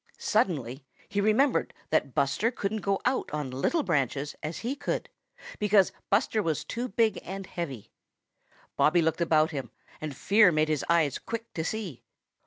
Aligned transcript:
Suddenly 0.17 0.83
he 1.09 1.21
remembered 1.21 1.75
that 1.91 2.15
Buster 2.15 2.49
couldn't 2.49 2.81
go 2.81 2.99
out 3.05 3.29
on 3.31 3.51
little 3.51 3.83
branches 3.83 4.35
as 4.41 4.57
he 4.65 4.75
could, 4.75 5.09
because 5.59 5.91
Buster 6.09 6.41
was 6.41 6.63
too 6.63 6.87
big 6.87 7.19
and 7.21 7.45
heavy. 7.45 7.91
Bobby 8.75 9.03
looked 9.03 9.21
about 9.21 9.51
him, 9.51 9.69
and 10.01 10.17
fear 10.17 10.51
made 10.51 10.69
his 10.69 10.83
eyes 10.89 11.19
quick 11.19 11.53
to 11.53 11.63
see. 11.63 12.01